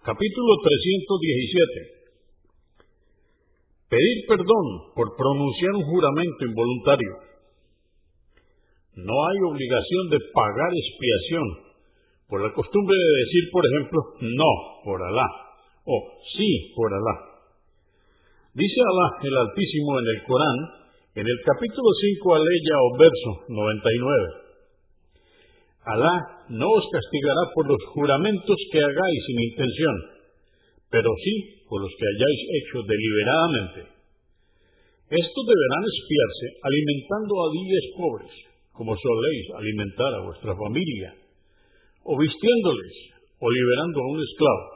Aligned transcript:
Capítulo 0.00 0.56
317. 0.64 2.00
Pedir 3.92 4.18
perdón 4.32 4.96
por 4.96 5.12
pronunciar 5.12 5.76
un 5.76 5.84
juramento 5.92 6.40
involuntario. 6.40 7.12
No 8.96 9.12
hay 9.12 9.38
obligación 9.44 10.08
de 10.08 10.24
pagar 10.32 10.72
expiación 10.72 11.44
por 12.32 12.40
la 12.40 12.48
costumbre 12.56 12.96
de 12.96 13.12
decir, 13.28 13.44
por 13.52 13.60
ejemplo, 13.60 14.00
no 14.24 14.52
por 14.88 15.04
Alá 15.04 15.28
o 15.84 15.96
sí 16.32 16.72
por 16.74 16.88
Alá. 16.96 17.44
Dice 18.56 18.80
Alá 18.80 19.20
el 19.20 19.36
Altísimo 19.36 20.00
en 20.00 20.06
el 20.16 20.24
Corán, 20.24 20.58
en 21.12 21.26
el 21.28 21.38
capítulo 21.44 21.88
5, 21.92 22.34
aleya 22.40 22.76
o 22.88 22.96
verso 22.96 23.30
99. 23.52 24.49
Alá 25.90 26.46
no 26.50 26.68
os 26.70 26.86
castigará 26.86 27.50
por 27.50 27.66
los 27.66 27.82
juramentos 27.94 28.58
que 28.70 28.78
hagáis 28.78 29.20
sin 29.26 29.38
intención, 29.42 29.96
pero 30.90 31.10
sí 31.24 31.66
por 31.66 31.82
los 31.82 31.90
que 31.98 32.06
hayáis 32.06 32.40
hecho 32.58 32.78
deliberadamente. 32.86 33.80
Estos 35.10 35.44
deberán 35.50 35.84
espiarse 35.90 36.46
alimentando 36.62 37.32
a 37.42 37.46
diez 37.50 37.84
pobres, 37.98 38.34
como 38.70 38.94
soléis 38.94 39.46
alimentar 39.58 40.14
a 40.14 40.24
vuestra 40.30 40.54
familia, 40.54 41.10
o 42.06 42.14
vistiéndoles, 42.14 42.94
o 43.42 43.46
liberando 43.50 43.98
a 43.98 44.10
un 44.14 44.20
esclavo. 44.22 44.66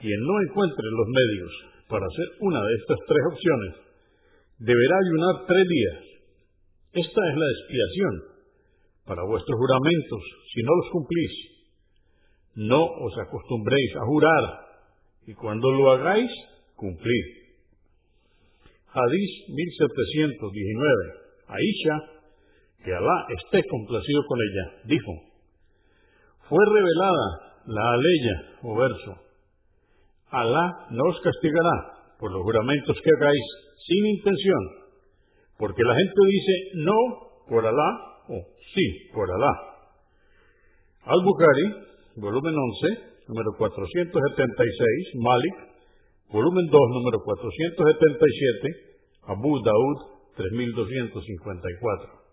Quien 0.00 0.20
no 0.24 0.34
encuentre 0.48 0.88
los 0.88 1.08
medios 1.12 1.52
para 1.92 2.06
hacer 2.08 2.28
una 2.40 2.60
de 2.64 2.72
estas 2.80 2.98
tres 3.04 3.24
opciones, 3.36 3.72
deberá 4.64 4.96
ayunar 4.96 5.34
tres 5.44 5.64
días. 5.68 6.00
Esta 7.04 7.20
es 7.28 7.34
la 7.36 7.48
expiación 7.52 8.33
para 9.06 9.22
vuestros 9.24 9.58
juramentos, 9.58 10.20
si 10.52 10.62
no 10.62 10.74
los 10.76 10.90
cumplís. 10.90 11.30
No 12.54 12.84
os 12.84 13.18
acostumbréis 13.18 13.96
a 13.96 14.06
jurar, 14.06 14.44
y 15.26 15.34
cuando 15.34 15.70
lo 15.70 15.92
hagáis, 15.92 16.30
cumplid. 16.76 17.26
Hadís 18.94 19.30
1719. 19.48 21.24
Aisha, 21.48 21.96
que 22.84 22.92
Alá 22.94 23.26
esté 23.42 23.62
complacido 23.68 24.22
con 24.26 24.38
ella, 24.40 24.82
dijo, 24.84 25.12
fue 26.48 26.58
revelada 26.72 27.60
la 27.66 27.92
aleya 27.92 28.58
o 28.62 28.76
verso. 28.76 29.12
Alá 30.30 30.86
no 30.90 31.04
os 31.04 31.20
castigará 31.20 32.16
por 32.18 32.32
los 32.32 32.42
juramentos 32.42 32.96
que 33.02 33.10
hagáis 33.16 33.44
sin 33.86 34.06
intención, 34.06 34.62
porque 35.58 35.82
la 35.82 35.94
gente 35.94 36.20
dice 36.30 36.52
no 36.84 36.98
por 37.48 37.66
Alá 37.66 38.13
o 38.28 38.36
sí 38.74 39.10
por 39.12 39.30
Alá. 39.30 39.52
Al-Bukhari, 41.04 41.66
volumen 42.16 42.54
11, 42.56 43.28
número 43.28 43.50
476, 43.58 45.14
Malik, 45.20 45.54
volumen 46.32 46.66
2, 46.66 46.80
número 46.96 47.18
477, 47.24 48.68
Abu 49.28 49.60
Daud, 49.62 49.96
3254. 50.36 52.23